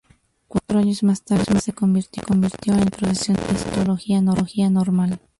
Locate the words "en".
2.33-2.41